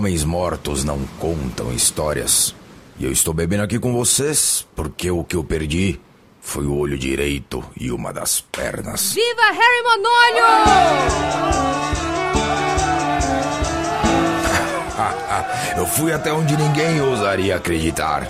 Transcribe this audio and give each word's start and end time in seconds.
Homens 0.00 0.24
mortos 0.24 0.82
não 0.82 0.98
contam 1.18 1.70
histórias. 1.74 2.54
E 2.98 3.04
eu 3.04 3.12
estou 3.12 3.34
bebendo 3.34 3.64
aqui 3.64 3.78
com 3.78 3.92
vocês 3.92 4.66
porque 4.74 5.10
o 5.10 5.22
que 5.22 5.36
eu 5.36 5.44
perdi 5.44 6.00
foi 6.40 6.64
o 6.64 6.74
olho 6.74 6.96
direito 6.96 7.62
e 7.78 7.92
uma 7.92 8.10
das 8.10 8.40
pernas. 8.40 9.12
Viva 9.12 9.42
Harry 9.42 9.82
Monolho! 9.82 10.46
eu 15.76 15.86
fui 15.86 16.14
até 16.14 16.32
onde 16.32 16.56
ninguém 16.56 17.02
ousaria 17.02 17.56
acreditar. 17.56 18.26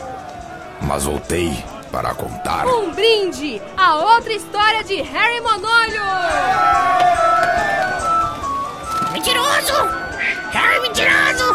Mas 0.83 1.05
voltei 1.05 1.53
para 1.93 2.12
contar. 2.15 2.67
Um 2.67 2.91
brinde 2.91 3.62
a 3.77 3.95
outra 3.95 4.33
história 4.33 4.83
de 4.83 5.03
Harry 5.03 5.41
Monolho! 5.41 6.03
Mentiroso! 9.12 10.00
Harry 10.53 10.81
mentiroso! 10.81 11.55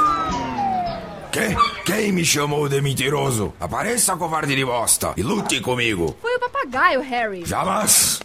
Quem? 1.32 1.56
Quem 1.86 2.12
me 2.12 2.26
chamou 2.26 2.70
de 2.70 2.82
mentiroso? 2.82 3.54
Apareça, 3.60 4.16
covarde 4.16 4.56
de 4.56 4.64
bosta, 4.64 5.14
e 5.18 5.22
lute 5.22 5.60
comigo. 5.60 6.16
Foi 6.22 6.36
o 6.36 6.40
papagaio, 6.40 7.02
Harry. 7.02 7.46
Jamais! 7.46 8.22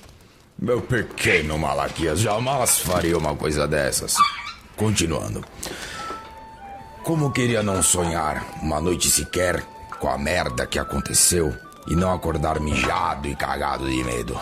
Meu 0.59 0.81
pequeno 0.81 1.59
Malaquias 1.59 2.21
jamais 2.21 2.79
faria 2.79 3.17
uma 3.17 3.35
coisa 3.35 3.67
dessas. 3.67 4.15
Continuando. 4.77 5.45
Como 7.03 7.33
queria 7.33 7.63
não 7.63 7.83
sonhar 7.83 8.45
uma 8.63 8.81
noite 8.81 9.11
sequer 9.11 9.63
com 9.99 10.09
a 10.09 10.19
merda 10.19 10.67
que 10.67 10.79
aconteceu 10.79 11.55
e 11.89 11.97
não 11.97 12.13
acordar 12.13 12.61
mijado 12.61 13.27
e 13.27 13.35
cagado 13.35 13.89
de 13.89 14.05
medo. 14.05 14.39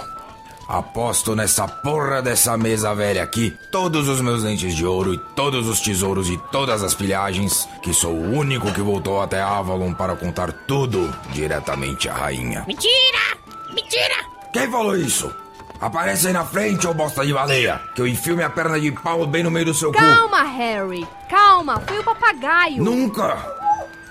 Aposto 0.69 1.35
nessa 1.35 1.67
porra 1.67 2.21
dessa 2.21 2.55
mesa 2.59 2.95
velha 2.95 3.23
aqui, 3.23 3.57
todos 3.71 4.07
os 4.07 4.21
meus 4.21 4.43
dentes 4.43 4.77
de 4.77 4.85
ouro 4.85 5.15
e 5.15 5.19
todos 5.35 5.67
os 5.67 5.81
tesouros 5.81 6.29
e 6.29 6.37
todas 6.53 6.83
as 6.83 6.95
pilhagens, 6.95 7.67
que 7.83 7.95
sou 7.95 8.13
o 8.13 8.33
único 8.35 8.71
que 8.75 8.83
voltou 8.83 9.23
até 9.23 9.41
Avalon 9.41 9.95
para 9.95 10.15
contar 10.15 10.53
tudo 10.53 11.11
diretamente 11.33 12.07
à 12.07 12.13
rainha. 12.13 12.65
Mentira! 12.67 13.39
Mentira! 13.75 14.15
Quem 14.53 14.71
falou 14.71 14.95
isso? 14.95 15.35
Aparece 15.81 16.27
aí 16.27 16.33
na 16.35 16.45
frente, 16.45 16.87
ô 16.87 16.93
bosta 16.93 17.25
de 17.25 17.33
baleia, 17.33 17.81
que 17.95 18.03
eu 18.03 18.07
enfio 18.07 18.37
minha 18.37 18.51
perna 18.51 18.79
de 18.79 18.93
pau 18.93 19.27
bem 19.27 19.43
no 19.43 19.51
meio 19.51 19.65
do 19.67 19.75
seu 19.75 19.91
calma, 19.91 20.09
cu. 20.09 20.17
Calma, 20.17 20.43
Harry, 20.43 21.09
calma, 21.31 21.81
foi 21.81 21.99
o 21.99 22.05
papagaio. 22.05 22.85
Nunca! 22.85 23.39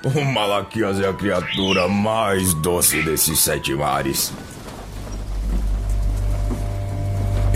O 0.03 0.25
Malaquias 0.25 0.99
é 1.01 1.07
a 1.07 1.13
criatura 1.13 1.87
mais 1.87 2.53
doce 2.55 3.01
desses 3.03 3.39
sete 3.39 3.75
mares. 3.75 4.31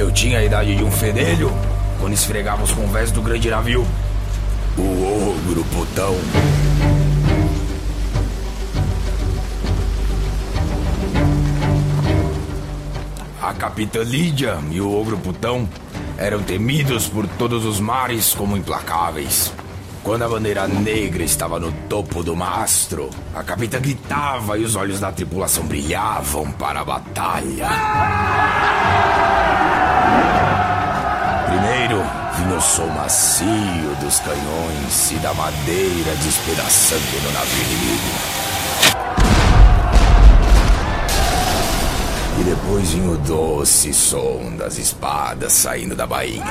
Eu 0.02 0.12
tinha 0.12 0.40
a 0.40 0.44
idade 0.44 0.76
de 0.76 0.84
um 0.84 0.90
fedelho 0.90 1.54
quando 2.00 2.14
esfregava 2.14 2.64
os 2.64 2.72
convés 2.72 3.12
do 3.12 3.22
grande 3.22 3.52
navio. 3.52 3.86
O 4.76 5.30
ogro 5.30 5.64
putão. 5.66 6.18
A 13.40 13.54
capitã 13.54 14.02
Lídia 14.02 14.58
e 14.72 14.82
o 14.82 14.92
ogro 14.92 15.20
putão 15.20 15.70
eram 16.18 16.42
temidos 16.42 17.08
por 17.08 17.28
todos 17.28 17.64
os 17.64 17.80
mares 17.80 18.34
como 18.34 18.58
implacáveis. 18.58 19.54
Quando 20.04 20.24
a 20.24 20.28
bandeira 20.28 20.68
negra 20.68 21.22
estava 21.22 21.60
no 21.60 21.72
topo 21.88 22.24
do 22.24 22.36
mastro, 22.36 23.08
a 23.36 23.44
capitã 23.44 23.80
gritava 23.80 24.58
e 24.58 24.64
os 24.64 24.76
olhos 24.76 25.00
da 25.00 25.12
tripulação 25.12 25.64
brilhavam 25.64 26.52
para 26.54 26.82
a 26.82 26.86
batalha. 26.86 27.70
Primeiro 31.72 32.04
vinha 32.36 32.58
o 32.58 32.62
som 32.62 32.86
macio 32.88 33.96
dos 34.02 34.20
canhões 34.20 35.12
e 35.12 35.16
da 35.20 35.34
madeira 35.34 36.14
despedaçando 36.22 37.02
no 37.24 37.32
navio 37.32 37.64
inimigo. 37.64 38.12
E 42.42 42.44
depois 42.44 42.90
vinha 42.90 43.12
o 43.12 43.18
doce 43.20 43.94
som 43.94 44.54
das 44.58 44.78
espadas 44.78 45.54
saindo 45.54 45.96
da 45.96 46.06
bainha. 46.06 46.44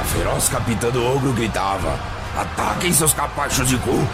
A 0.00 0.04
feroz 0.12 0.48
capitã 0.48 0.90
do 0.90 1.06
ogro 1.06 1.32
gritava: 1.34 2.00
Ataquem 2.36 2.92
seus 2.92 3.14
capachos 3.14 3.68
de 3.68 3.76
cu! 3.78 4.04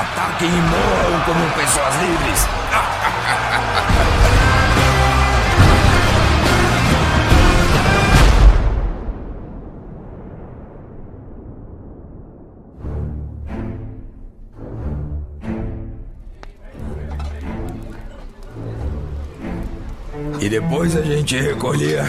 Ataquem 0.00 0.48
e 0.48 0.60
morram 0.60 1.20
como 1.24 1.50
pessoas 1.54 1.94
livres. 2.02 2.46
E 20.40 20.48
depois 20.48 20.94
a 20.96 21.02
gente 21.02 21.36
recolhia. 21.40 22.04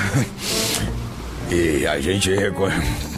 E 1.50 1.88
a 1.88 2.00
gente 2.00 2.36
recolhia. 2.36 3.10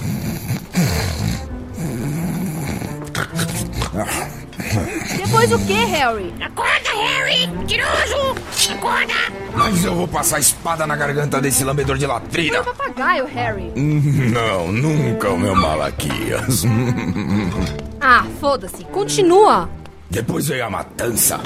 Depois 5.17 5.51
o 5.51 5.59
que, 5.65 5.73
Harry? 5.73 6.33
Acorda, 6.41 6.89
Harry! 6.89 7.47
Mentiroso! 7.47 8.35
Acorda! 8.71 9.13
Mas 9.55 9.83
eu 9.83 9.95
vou 9.95 10.07
passar 10.07 10.37
a 10.37 10.39
espada 10.39 10.87
na 10.87 10.95
garganta 10.95 11.41
desse 11.41 11.63
lambedor 11.63 11.97
de 11.97 12.05
latrina. 12.05 12.63
Foi 12.63 12.71
o 12.71 12.75
papagaio, 12.75 13.25
Harry. 13.25 13.71
Não, 13.75 14.71
nunca 14.71 15.29
o 15.29 15.37
meu 15.37 15.55
Malaquias. 15.55 16.63
ah, 17.99 18.25
foda-se. 18.39 18.83
Continua. 18.85 19.69
Depois 20.09 20.47
veio 20.47 20.65
a 20.65 20.69
matança. 20.69 21.39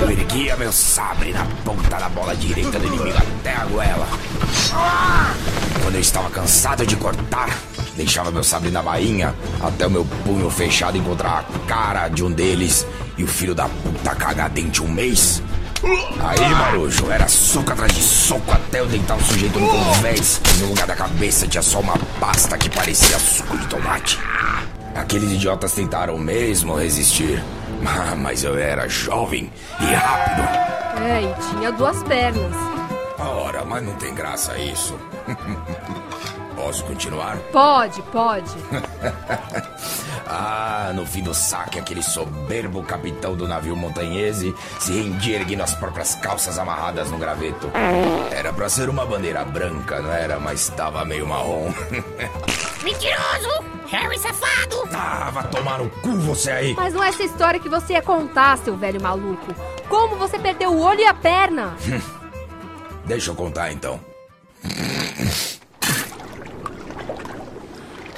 Eu 0.00 0.10
erguia 0.10 0.56
meu 0.56 0.72
sabre 0.72 1.32
na 1.32 1.44
ponta 1.64 1.96
da 1.96 2.08
bola 2.08 2.34
direita 2.36 2.78
do 2.78 2.86
inimigo 2.86 3.16
até 3.18 3.54
a 3.54 3.64
goela. 3.64 4.06
Quando 5.82 5.94
eu 5.94 6.00
estava 6.00 6.30
cansado 6.30 6.86
de 6.86 6.96
cortar, 6.96 7.48
Deixava 7.96 8.30
meu 8.30 8.44
sabre 8.44 8.70
na 8.70 8.82
bainha 8.82 9.34
até 9.60 9.86
o 9.86 9.90
meu 9.90 10.04
punho 10.24 10.50
fechado 10.50 10.98
encontrar 10.98 11.38
a 11.38 11.58
cara 11.66 12.08
de 12.08 12.22
um 12.22 12.30
deles 12.30 12.86
e 13.16 13.24
o 13.24 13.26
filho 13.26 13.54
da 13.54 13.68
puta 13.68 14.14
cagar 14.14 14.50
dente 14.50 14.82
um 14.82 14.88
mês. 14.88 15.42
Aí, 16.20 16.40
marujo, 16.50 17.10
era 17.10 17.28
soco 17.28 17.72
atrás 17.72 17.92
de 17.92 18.02
soco 18.02 18.50
até 18.50 18.80
eu 18.80 18.86
deitar 18.86 19.16
o 19.16 19.22
sujeito 19.22 19.58
no 19.58 19.68
convés. 19.68 20.40
No 20.58 20.68
lugar 20.68 20.86
da 20.86 20.96
cabeça 20.96 21.46
tinha 21.46 21.62
só 21.62 21.80
uma 21.80 21.96
pasta 22.20 22.58
que 22.58 22.68
parecia 22.68 23.18
suco 23.18 23.56
de 23.56 23.66
tomate. 23.66 24.18
Aqueles 24.94 25.30
idiotas 25.32 25.72
tentaram 25.72 26.18
mesmo 26.18 26.74
resistir. 26.74 27.42
Mas 28.18 28.42
eu 28.42 28.58
era 28.58 28.88
jovem 28.88 29.52
e 29.80 29.84
rápido. 29.84 30.42
É, 31.02 31.22
e 31.22 31.50
tinha 31.50 31.70
duas 31.72 32.02
pernas. 32.04 32.56
Ora, 33.18 33.64
mas 33.64 33.84
não 33.84 33.94
tem 33.94 34.14
graça 34.14 34.58
isso. 34.58 34.98
Posso 36.66 36.82
continuar? 36.82 37.36
Pode, 37.52 38.02
pode. 38.10 38.50
ah, 40.26 40.90
no 40.96 41.06
fim 41.06 41.22
do 41.22 41.32
saque, 41.32 41.78
aquele 41.78 42.02
soberbo 42.02 42.82
capitão 42.82 43.36
do 43.36 43.46
navio 43.46 43.76
montanhese 43.76 44.52
se 44.80 44.90
rendia 44.90 45.36
erguendo 45.36 45.62
as 45.62 45.74
próprias 45.74 46.16
calças 46.16 46.58
amarradas 46.58 47.08
no 47.08 47.18
graveto. 47.18 47.70
Era 48.32 48.52
para 48.52 48.68
ser 48.68 48.88
uma 48.88 49.06
bandeira 49.06 49.44
branca, 49.44 50.02
não 50.02 50.12
era? 50.12 50.40
Mas 50.40 50.62
estava 50.62 51.04
meio 51.04 51.24
marrom. 51.24 51.72
Mentiroso! 52.82 53.64
Harry 53.86 54.18
safado! 54.18 54.88
Ah, 54.92 55.30
vai 55.32 55.48
tomar 55.48 55.78
no 55.78 55.88
cu 55.88 56.16
você 56.16 56.50
aí! 56.50 56.74
Mas 56.74 56.92
não 56.92 57.04
é 57.04 57.10
essa 57.10 57.22
história 57.22 57.60
que 57.60 57.68
você 57.68 57.92
ia 57.92 58.02
contar, 58.02 58.58
seu 58.58 58.76
velho 58.76 59.00
maluco. 59.00 59.54
Como 59.88 60.16
você 60.16 60.36
perdeu 60.36 60.72
o 60.72 60.80
olho 60.80 60.98
e 60.98 61.06
a 61.06 61.14
perna? 61.14 61.76
Deixa 63.06 63.30
eu 63.30 63.36
contar 63.36 63.70
então. 63.70 64.00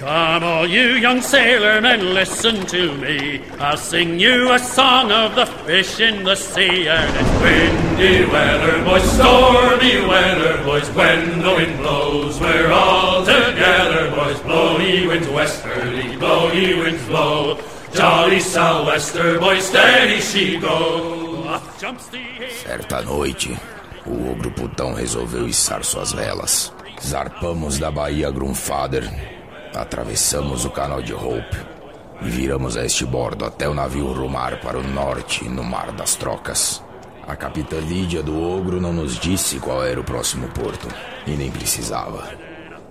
Come, 0.09 0.43
all 0.43 0.67
you 0.67 0.95
young 0.95 1.19
sailormen, 1.21 2.15
listen 2.15 2.65
to 2.69 2.97
me. 2.97 3.43
I'll 3.61 3.77
sing 3.77 4.19
you 4.19 4.51
a 4.51 4.59
song 4.59 5.13
of 5.13 5.35
the 5.35 5.45
fish 5.45 6.01
in 6.01 6.25
the 6.25 6.35
sea. 6.35 6.89
And 6.89 7.13
it's 7.15 7.35
windy 7.43 8.25
weather, 8.33 8.83
boys, 8.85 9.05
stormy 9.13 10.01
weather, 10.09 10.65
boys. 10.65 10.89
When 10.93 11.41
the 11.41 11.55
wind 11.55 11.77
blows, 11.77 12.41
we're 12.41 12.73
all 12.73 13.23
together, 13.23 14.11
boys. 14.17 14.41
Blow 14.41 14.79
ye 14.79 15.07
winds 15.07 15.29
westerly, 15.29 16.17
blow 16.17 16.53
ye 16.53 16.81
winds 16.81 17.05
blow. 17.05 17.61
Jolly 17.93 18.41
sou'wester, 18.41 19.39
boys, 19.39 19.67
steady 19.67 20.23
she 20.23 20.59
go. 20.59 21.45
Off 21.49 21.79
jumps 21.79 22.09
the 22.09 22.25
Certa 22.65 23.03
noite, 23.03 23.55
o 24.07 24.31
ogro 24.31 24.51
putão 24.53 24.95
resolveu 24.95 25.47
içar 25.47 25.85
suas 25.85 26.15
velas. 26.15 26.73
Zarpamos 26.99 27.79
da 27.79 27.91
Baía 27.91 28.31
Grunfader, 28.31 29.38
atravessamos 29.75 30.65
o 30.65 30.71
canal 30.71 31.03
de 31.03 31.15
Hope 31.15 31.57
e 32.23 32.29
viramos 32.29 32.77
a 32.77 32.85
este 32.85 33.05
bordo 33.05 33.45
até 33.45 33.69
o 33.69 33.75
navio 33.75 34.13
rumar 34.13 34.61
para 34.61 34.79
o 34.79 34.83
norte 34.83 35.49
no 35.49 35.63
Mar 35.63 35.93
das 35.93 36.17
Trocas. 36.17 36.83
A 37.27 37.37
capitã 37.37 37.79
Lídia 37.79 38.23
do 38.23 38.43
Ogro 38.43 38.81
não 38.81 38.93
nos 38.93 39.19
disse 39.19 39.59
qual 39.59 39.85
era 39.85 40.01
o 40.01 40.05
próximo 40.05 40.49
porto 40.49 40.89
e 41.27 41.33
nem 41.33 41.51
precisava. 41.51 42.29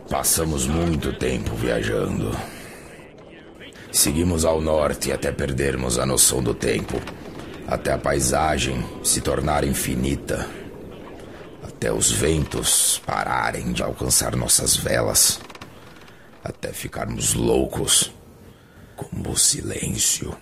Passamos 0.10 0.68
muito 0.68 1.12
tempo 1.14 1.56
viajando. 1.56 2.32
Seguimos 3.92 4.46
ao 4.46 4.62
norte 4.62 5.12
até 5.12 5.32
perdermos 5.32 5.98
a 5.98 6.06
noção 6.06 6.42
do 6.42 6.54
tempo, 6.54 7.02
até 7.68 7.92
a 7.92 7.98
paisagem 7.98 8.86
se 9.04 9.22
tornar 9.22 9.64
infinita, 9.64 10.48
até 11.68 11.92
os 11.92 12.12
ventos 12.12 13.02
pararem 13.06 13.74
de 13.74 13.82
alcançar 13.82 14.36
nossas 14.36 14.76
velas, 14.76 15.40
até 16.50 16.72
ficarmos 16.72 17.34
loucos, 17.34 18.12
como 18.96 19.32
o 19.32 19.38
silêncio. 19.38 20.36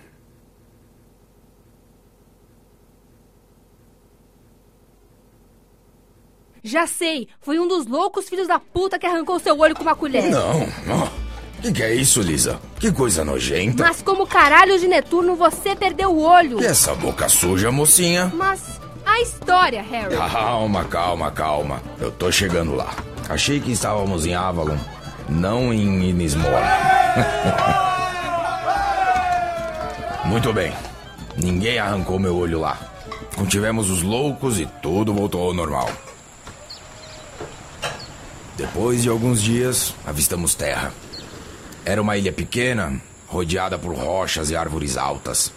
Já 6.62 6.86
sei, 6.86 7.28
foi 7.40 7.60
um 7.60 7.68
dos 7.68 7.86
loucos 7.86 8.28
filhos 8.28 8.48
da 8.48 8.58
puta 8.58 8.98
que 8.98 9.06
arrancou 9.06 9.38
seu 9.38 9.56
olho 9.58 9.74
com 9.74 9.82
uma 9.82 9.94
colher. 9.94 10.30
Não, 10.30 10.60
não. 10.86 11.26
Que 11.62 11.72
que 11.72 11.82
é 11.82 11.94
isso, 11.94 12.20
Lisa? 12.20 12.60
Que 12.78 12.92
coisa 12.92 13.24
nojenta. 13.24 13.84
Mas 13.84 14.02
como 14.02 14.26
caralho 14.26 14.78
de 14.78 14.86
Netuno 14.86 15.36
você 15.36 15.74
perdeu 15.76 16.10
o 16.10 16.22
olho? 16.22 16.60
E 16.60 16.66
essa 16.66 16.94
boca 16.94 17.28
suja, 17.28 17.70
mocinha? 17.70 18.32
Mas 18.34 18.80
a 19.04 19.20
história, 19.20 19.80
Harry. 19.82 20.16
Calma, 20.16 20.84
calma, 20.84 21.30
calma. 21.30 21.82
Eu 22.00 22.10
tô 22.10 22.30
chegando 22.30 22.74
lá. 22.74 22.94
Achei 23.28 23.60
que 23.60 23.72
estávamos 23.72 24.26
em 24.26 24.34
Avalon, 24.34 24.76
não 25.28 25.72
em 25.72 26.08
Inismora. 26.08 26.66
Muito 30.26 30.52
bem. 30.52 30.72
Ninguém 31.36 31.78
arrancou 31.78 32.18
meu 32.18 32.36
olho 32.36 32.60
lá. 32.60 32.78
Contivemos 33.36 33.90
os 33.90 34.02
loucos 34.02 34.58
e 34.58 34.66
tudo 34.82 35.12
voltou 35.12 35.42
ao 35.42 35.54
normal. 35.54 35.90
Depois 38.56 39.02
de 39.02 39.08
alguns 39.08 39.42
dias, 39.42 39.94
avistamos 40.06 40.54
terra. 40.54 40.92
Era 41.84 42.00
uma 42.00 42.16
ilha 42.16 42.32
pequena, 42.32 43.00
rodeada 43.26 43.78
por 43.78 43.94
rochas 43.94 44.50
e 44.50 44.56
árvores 44.56 44.96
altas. 44.96 45.52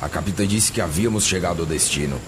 A 0.00 0.08
capitã 0.08 0.46
disse 0.46 0.72
que 0.72 0.80
havíamos 0.80 1.26
chegado 1.26 1.60
ao 1.60 1.66
destino. 1.66 2.18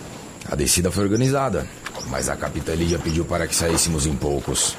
A 0.48 0.54
descida 0.54 0.90
foi 0.90 1.04
organizada, 1.04 1.66
mas 2.08 2.28
a 2.28 2.36
capitã 2.36 2.74
Lídia 2.74 2.98
pediu 2.98 3.24
para 3.24 3.46
que 3.46 3.56
saíssemos 3.56 4.06
em 4.06 4.14
poucos. 4.14 4.76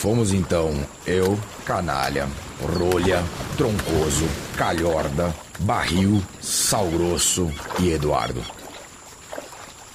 Fomos 0.00 0.32
então 0.32 0.72
eu, 1.06 1.38
Canalha, 1.66 2.26
Rolha, 2.58 3.22
Troncoso, 3.58 4.26
Calhorda, 4.56 5.34
Barril, 5.58 6.22
Sal 6.40 6.88
Grosso 6.88 7.52
e 7.78 7.90
Eduardo. 7.90 8.42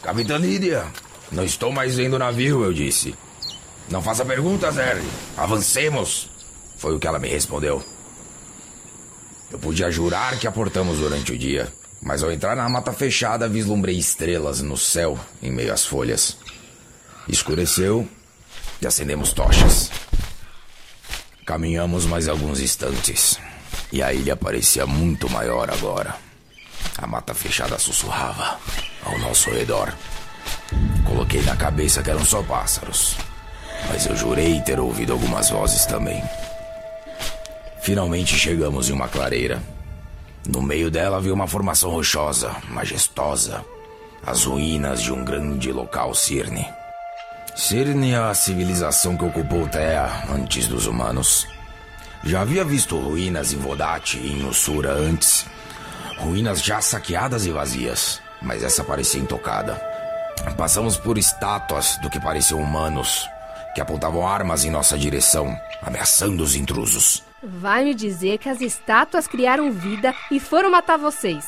Capitã 0.03 0.37
Lídia, 0.37 0.85
não 1.31 1.43
estou 1.43 1.71
mais 1.71 1.95
vendo 1.95 2.17
o 2.17 2.19
navio, 2.19 2.63
eu 2.63 2.71
disse. 2.71 3.15
Não 3.89 3.99
faça 3.99 4.23
perguntas, 4.23 4.75
Harry. 4.75 5.01
Avancemos. 5.35 6.29
Foi 6.77 6.93
o 6.93 6.99
que 6.99 7.07
ela 7.07 7.17
me 7.17 7.27
respondeu. 7.27 7.83
Eu 9.51 9.57
podia 9.57 9.89
jurar 9.89 10.37
que 10.37 10.45
aportamos 10.45 10.99
durante 10.99 11.31
o 11.31 11.37
dia, 11.37 11.73
mas 11.99 12.21
ao 12.21 12.31
entrar 12.31 12.55
na 12.55 12.69
mata 12.69 12.93
fechada 12.93 13.49
vislumbrei 13.49 13.97
estrelas 13.97 14.61
no 14.61 14.77
céu 14.77 15.17
em 15.41 15.49
meio 15.49 15.73
às 15.73 15.83
folhas. 15.83 16.37
Escureceu 17.27 18.07
e 18.81 18.87
acendemos 18.87 19.33
tochas. 19.33 19.89
Caminhamos 21.45 22.07
mais 22.07 22.27
alguns 22.27 22.59
instantes 22.59 23.39
e 23.91 24.01
a 24.01 24.11
ilha 24.11 24.35
parecia 24.35 24.87
muito 24.87 25.29
maior 25.29 25.69
agora. 25.69 26.15
A 26.97 27.05
mata 27.05 27.35
fechada 27.35 27.77
sussurrava 27.77 28.59
ao 29.03 29.19
nosso 29.19 29.51
redor. 29.51 29.93
Coloquei 31.05 31.43
na 31.43 31.55
cabeça 31.55 32.01
que 32.01 32.09
eram 32.09 32.25
só 32.25 32.41
pássaros, 32.41 33.15
mas 33.87 34.07
eu 34.07 34.15
jurei 34.15 34.59
ter 34.61 34.79
ouvido 34.79 35.13
algumas 35.13 35.51
vozes 35.51 35.85
também. 35.85 36.23
Finalmente 37.79 38.35
chegamos 38.35 38.89
em 38.89 38.93
uma 38.93 39.07
clareira. 39.07 39.61
No 40.47 40.63
meio 40.63 40.89
dela 40.89 41.17
havia 41.17 41.33
uma 41.33 41.47
formação 41.47 41.91
rochosa, 41.91 42.55
majestosa. 42.69 43.63
As 44.25 44.45
ruínas 44.45 44.99
de 44.99 45.13
um 45.13 45.23
grande 45.23 45.71
local 45.71 46.15
Cirne. 46.15 46.67
Cirne 47.55 48.11
é 48.11 48.17
a 48.17 48.33
civilização 48.33 49.15
que 49.15 49.23
ocupou 49.23 49.65
Terra 49.65 50.25
antes 50.29 50.67
dos 50.67 50.87
humanos. 50.87 51.47
Já 52.21 52.41
havia 52.41 52.65
visto 52.65 52.97
ruínas 52.99 53.53
em 53.53 53.57
Vodate 53.57 54.17
e 54.17 54.33
em 54.33 54.45
Usura 54.45 54.91
antes. 54.91 55.45
Ruínas 56.17 56.61
já 56.61 56.81
saqueadas 56.81 57.45
e 57.45 57.51
vazias, 57.51 58.21
mas 58.41 58.61
essa 58.61 58.83
parecia 58.83 59.21
intocada. 59.21 59.81
Passamos 60.57 60.97
por 60.97 61.17
estátuas 61.17 61.97
do 62.01 62.09
que 62.09 62.19
pareciam 62.19 62.59
humanos, 62.59 63.25
que 63.73 63.79
apontavam 63.79 64.27
armas 64.27 64.65
em 64.65 64.69
nossa 64.69 64.97
direção, 64.97 65.57
ameaçando 65.81 66.43
os 66.43 66.55
intrusos. 66.55 67.23
Vai 67.41 67.85
me 67.85 67.95
dizer 67.95 68.37
que 68.37 68.49
as 68.49 68.59
estátuas 68.59 69.27
criaram 69.27 69.71
vida 69.71 70.13
e 70.29 70.41
foram 70.41 70.69
matar 70.69 70.97
vocês. 70.97 71.45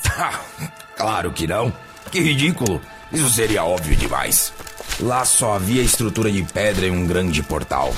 claro 0.95 1.33
que 1.33 1.45
não. 1.45 1.73
Que 2.09 2.21
ridículo. 2.21 2.81
Isso 3.11 3.29
seria 3.29 3.65
óbvio 3.65 3.95
demais. 3.95 4.53
Lá 4.99 5.23
só 5.25 5.53
havia 5.53 5.83
estrutura 5.83 6.31
de 6.31 6.41
pedra 6.41 6.87
e 6.87 6.91
um 6.91 7.05
grande 7.05 7.43
portal. 7.43 7.93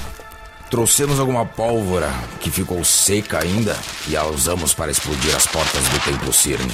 Trouxemos 0.69 1.17
alguma 1.17 1.45
pólvora 1.45 2.11
que 2.41 2.51
ficou 2.51 2.83
seca 2.83 3.39
ainda 3.41 3.73
e 4.09 4.17
a 4.17 4.25
usamos 4.25 4.73
para 4.73 4.91
explodir 4.91 5.33
as 5.33 5.47
portas 5.47 5.81
do 5.87 5.99
Templo 6.01 6.33
Cirne. 6.33 6.71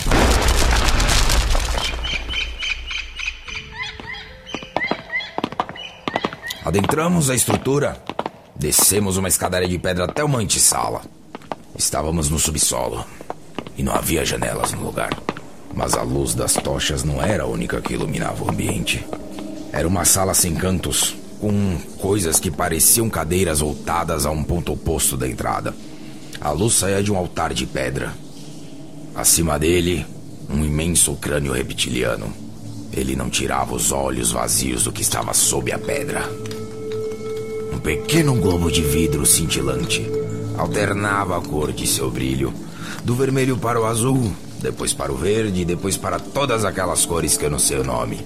Adentramos 6.66 7.30
a 7.30 7.36
estrutura, 7.36 8.04
descemos 8.56 9.18
uma 9.18 9.28
escadaria 9.28 9.70
de 9.70 9.78
pedra 9.78 10.06
até 10.06 10.24
uma 10.24 10.40
antessala. 10.40 11.04
Estávamos 11.78 12.32
no 12.32 12.40
subsolo 12.40 13.06
e 13.78 13.84
não 13.84 13.94
havia 13.94 14.26
janelas 14.26 14.72
no 14.72 14.84
lugar. 14.86 15.12
Mas 15.72 15.94
a 15.94 16.02
luz 16.02 16.34
das 16.34 16.54
tochas 16.54 17.04
não 17.04 17.22
era 17.22 17.44
a 17.44 17.48
única 17.48 17.80
que 17.80 17.94
iluminava 17.94 18.44
o 18.44 18.50
ambiente. 18.50 19.06
Era 19.76 19.90
uma 19.90 20.06
sala 20.06 20.34
sem 20.34 20.56
cantos, 20.56 21.18
com 21.42 21.78
coisas 21.98 22.40
que 22.40 22.50
pareciam 22.50 23.10
cadeiras 23.10 23.60
voltadas 23.60 24.26
a 24.26 24.32
um 24.32 24.42
ponto 24.42 24.72
oposto 24.72 25.18
da 25.18 25.28
entrada. 25.28 25.76
A 26.40 26.50
luz 26.52 26.76
saía 26.76 27.04
de 27.04 27.12
um 27.12 27.18
altar 27.18 27.54
de 27.54 27.66
pedra. 27.66 28.14
Acima 29.14 29.60
dele, 29.60 30.06
um 30.50 30.64
imenso 30.64 31.14
crânio 31.16 31.52
reptiliano. 31.52 32.32
Ele 32.94 33.18
não 33.18 33.30
tirava 33.30 33.76
os 33.76 33.92
olhos 33.92 34.32
vazios 34.32 34.86
do 34.86 34.94
que 34.94 35.02
estava 35.02 35.34
sob 35.34 35.70
a 35.74 35.78
pedra. 35.78 36.24
Um 37.74 37.80
pequeno 37.80 38.34
globo 38.36 38.72
de 38.72 38.82
vidro 38.82 39.26
cintilante 39.26 40.10
alternava 40.58 41.38
a 41.38 41.42
cor 41.42 41.74
de 41.74 41.86
seu 41.86 42.10
brilho, 42.10 42.54
do 43.04 43.14
vermelho 43.14 43.58
para 43.58 43.82
o 43.82 43.86
azul, 43.86 44.32
depois 44.62 44.94
para 44.94 45.12
o 45.12 45.18
verde 45.18 45.66
depois 45.66 45.98
para 45.98 46.18
todas 46.18 46.64
aquelas 46.64 47.06
cores 47.06 47.36
que 47.36 47.44
eu 47.44 47.52
não 47.52 47.60
sei 47.60 47.80
o 47.80 47.84
nome. 47.84 48.26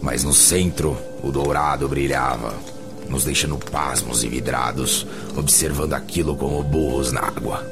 Mas 0.00 0.22
no 0.22 0.32
centro, 0.32 0.96
o 1.22 1.30
dourado 1.30 1.88
brilhava, 1.88 2.54
nos 3.08 3.24
deixando 3.24 3.58
pasmos 3.58 4.22
e 4.24 4.28
vidrados, 4.28 5.06
observando 5.36 5.94
aquilo 5.94 6.36
como 6.36 6.62
burros 6.62 7.12
na 7.12 7.20
água. 7.20 7.64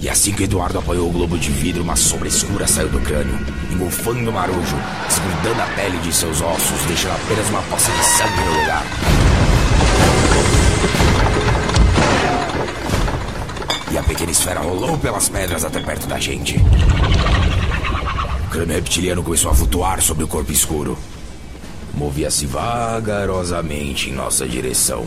E 0.00 0.08
assim 0.08 0.32
que 0.32 0.44
Eduardo 0.44 0.80
apoiou 0.80 1.08
o 1.08 1.12
globo 1.12 1.38
de 1.38 1.50
vidro, 1.50 1.82
uma 1.82 1.94
sombra 1.94 2.26
escura 2.26 2.66
saiu 2.66 2.88
do 2.88 3.00
crânio, 3.00 3.38
engolfando 3.72 4.30
o 4.30 4.32
marujo, 4.32 4.76
desgrudando 5.06 5.62
a 5.62 5.66
pele 5.76 5.98
de 5.98 6.12
seus 6.12 6.40
ossos, 6.40 6.84
deixando 6.88 7.14
apenas 7.14 7.48
uma 7.50 7.62
poça 7.62 7.90
de 7.92 8.04
sangue 8.04 8.44
no 8.44 8.60
lugar. 8.60 8.84
e 13.92 13.98
a 13.98 14.02
pequena 14.02 14.30
esfera 14.30 14.60
rolou 14.60 14.96
pelas 14.96 15.28
pedras 15.28 15.64
até 15.64 15.78
perto 15.80 16.06
da 16.06 16.18
gente. 16.18 16.56
Crânio 18.52 18.74
reptiliano 18.74 19.22
começou 19.22 19.50
a 19.50 19.54
flutuar 19.54 20.02
sobre 20.02 20.24
o 20.24 20.28
corpo 20.28 20.52
escuro. 20.52 20.98
Movia-se 21.94 22.44
vagarosamente 22.44 24.10
em 24.10 24.12
nossa 24.12 24.46
direção. 24.46 25.06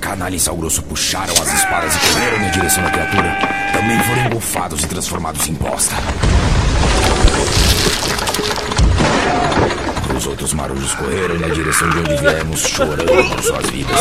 Canalha 0.00 0.34
e 0.34 0.40
Sal 0.40 0.56
Grosso 0.56 0.82
puxaram 0.82 1.32
as 1.34 1.54
espadas 1.54 1.94
e 1.94 1.98
correram 2.00 2.40
na 2.40 2.48
direção 2.48 2.82
da 2.82 2.90
criatura. 2.90 3.38
Também 3.72 4.02
foram 4.02 4.26
engolfados 4.26 4.82
e 4.82 4.88
transformados 4.88 5.46
em 5.46 5.54
bosta. 5.54 5.94
Os 10.16 10.26
outros 10.26 10.52
marujos 10.52 10.94
correram 10.96 11.38
na 11.38 11.48
direção 11.48 11.88
de 11.90 11.98
onde 12.00 12.16
viemos, 12.16 12.60
chorando 12.60 13.34
por 13.36 13.42
suas 13.44 13.70
vidas. 13.70 14.00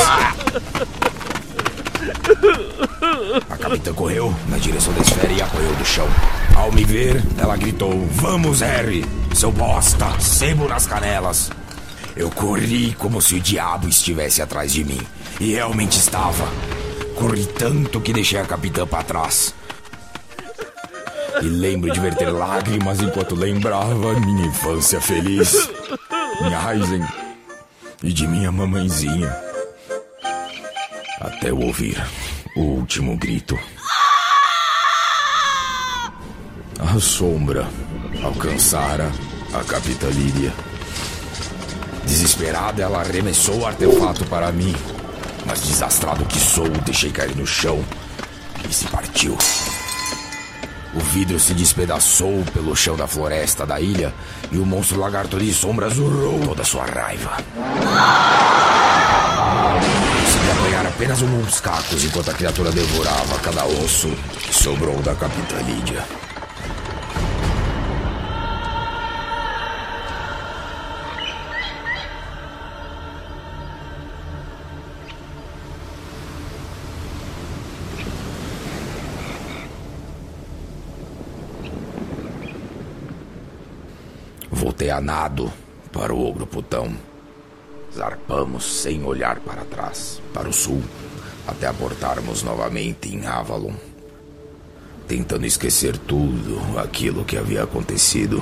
A 3.47 3.57
capitã 3.57 3.93
correu 3.93 4.33
na 4.49 4.57
direção 4.57 4.91
da 4.93 5.01
esfera 5.01 5.31
e 5.31 5.43
apoiou 5.43 5.75
do 5.75 5.85
chão. 5.85 6.07
Ao 6.55 6.71
me 6.71 6.85
ver, 6.85 7.21
ela 7.37 7.57
gritou: 7.57 8.07
Vamos, 8.11 8.61
Harry! 8.61 9.05
Seu 9.33 9.51
bosta! 9.51 10.19
Sebo 10.19 10.67
nas 10.67 10.87
canelas! 10.87 11.51
Eu 12.15 12.31
corri 12.31 12.93
como 12.93 13.21
se 13.21 13.35
o 13.35 13.41
diabo 13.41 13.89
estivesse 13.89 14.41
atrás 14.41 14.71
de 14.71 14.85
mim. 14.85 15.01
E 15.39 15.51
realmente 15.51 15.99
estava. 15.99 16.47
Corri 17.15 17.45
tanto 17.45 17.99
que 17.99 18.13
deixei 18.13 18.39
a 18.39 18.45
capitã 18.45 18.87
para 18.87 19.03
trás. 19.03 19.53
E 21.41 21.45
lembro 21.45 21.91
de 21.91 21.99
verter 21.99 22.31
lágrimas 22.31 23.01
enquanto 23.01 23.35
lembrava 23.35 24.17
minha 24.21 24.47
infância 24.47 25.01
feliz. 25.01 25.69
Minha 26.41 26.65
Aizen. 26.65 27.05
E 28.01 28.13
de 28.13 28.25
minha 28.27 28.51
mamãezinha. 28.51 29.35
Até 31.19 31.49
eu 31.49 31.59
ouvir 31.59 32.01
o 32.55 32.61
último 32.61 33.17
grito. 33.17 33.59
A 36.79 36.99
sombra 36.99 37.69
alcançara 38.21 39.09
a 39.53 39.63
capitã 39.63 40.07
Líria. 40.09 40.53
Desesperada, 42.05 42.83
ela 42.83 42.99
arremessou 42.99 43.59
o 43.59 43.65
artefato 43.65 44.25
para 44.25 44.51
mim. 44.51 44.75
Mas 45.45 45.61
desastrado 45.61 46.25
que 46.25 46.37
sou, 46.37 46.67
deixei 46.67 47.11
cair 47.11 47.35
no 47.35 47.47
chão 47.47 47.83
e 48.69 48.73
se 48.73 48.85
partiu. 48.87 49.37
O 50.93 50.99
vidro 50.99 51.39
se 51.39 51.53
despedaçou 51.53 52.43
pelo 52.53 52.75
chão 52.75 52.97
da 52.97 53.07
floresta 53.07 53.65
da 53.65 53.79
ilha 53.79 54.13
e 54.51 54.57
o 54.57 54.65
monstro 54.65 54.99
lagarto 54.99 55.37
de 55.39 55.53
sombras 55.53 55.97
urrou 55.97 56.39
toda 56.41 56.63
sua 56.63 56.85
raiva. 56.85 57.37
Consegui 60.21 60.51
apanhar 60.51 60.85
apenas 60.85 61.21
alguns 61.21 61.59
cacos 61.61 62.03
enquanto 62.03 62.31
a 62.31 62.33
criatura 62.33 62.71
devorava 62.71 63.39
cada 63.39 63.65
osso 63.65 64.09
que 64.41 64.53
sobrou 64.53 65.01
da 65.01 65.15
Capitã 65.15 65.57
Lídia. 65.61 66.03
A 84.95 85.01
nado 85.01 85.51
para 85.91 86.13
o 86.13 86.25
ogro 86.25 86.47
putão. 86.47 86.93
Zarpamos 87.93 88.81
sem 88.81 89.03
olhar 89.03 89.41
para 89.41 89.65
trás, 89.65 90.21
para 90.33 90.47
o 90.47 90.53
sul, 90.53 90.81
até 91.45 91.67
aportarmos 91.67 92.43
novamente 92.43 93.13
em 93.13 93.25
Avalon. 93.25 93.73
Tentando 95.05 95.45
esquecer 95.45 95.97
tudo 95.97 96.79
aquilo 96.79 97.25
que 97.25 97.37
havia 97.37 97.63
acontecido. 97.63 98.41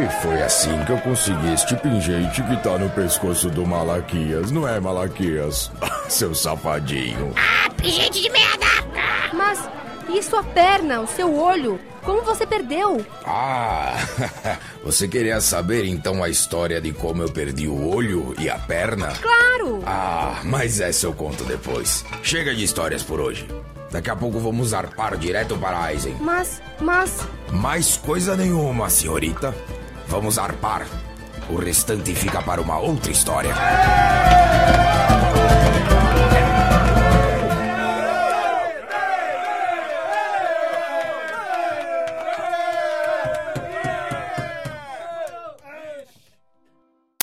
E 0.00 0.08
foi 0.22 0.40
assim 0.40 0.82
que 0.86 0.92
eu 0.92 0.98
consegui 0.98 1.52
este 1.52 1.76
pingente 1.76 2.42
que 2.42 2.56
tá 2.62 2.78
no 2.78 2.88
pescoço 2.88 3.50
do 3.50 3.66
Malaquias, 3.66 4.50
não 4.50 4.66
é, 4.66 4.80
Malaquias? 4.80 5.70
Seu 6.08 6.34
safadinho. 6.34 7.34
Ah, 7.36 7.68
gente 7.82 8.22
de 8.22 8.30
merda! 8.30 8.66
Mas 9.34 9.68
e 10.08 10.22
sua 10.22 10.42
perna, 10.42 11.02
o 11.02 11.06
seu 11.06 11.38
olho? 11.38 11.78
Como 12.02 12.22
você 12.22 12.46
perdeu? 12.46 13.04
Ah, 13.26 13.94
você 14.82 15.06
queria 15.06 15.38
saber 15.38 15.84
então 15.84 16.24
a 16.24 16.30
história 16.30 16.80
de 16.80 16.94
como 16.94 17.22
eu 17.22 17.30
perdi 17.30 17.68
o 17.68 17.94
olho 17.94 18.34
e 18.38 18.48
a 18.48 18.58
perna? 18.58 19.12
Claro! 19.20 19.82
Ah, 19.84 20.40
mas 20.44 20.80
essa 20.80 21.04
eu 21.04 21.12
conto 21.12 21.44
depois. 21.44 22.06
Chega 22.22 22.54
de 22.54 22.64
histórias 22.64 23.02
por 23.02 23.20
hoje. 23.20 23.46
Daqui 23.90 24.08
a 24.08 24.16
pouco 24.16 24.38
vamos 24.38 24.72
arpar 24.72 25.18
direto 25.18 25.58
para 25.58 25.78
Aizen. 25.78 26.16
Mas, 26.20 26.62
mas. 26.80 27.18
Mais 27.52 27.98
coisa 27.98 28.34
nenhuma, 28.34 28.88
senhorita. 28.88 29.54
Vamos 30.10 30.38
arpar. 30.38 30.86
O 31.48 31.54
restante 31.56 32.14
fica 32.16 32.42
para 32.42 32.60
uma 32.60 32.78
outra 32.80 33.12
história. 33.12 33.54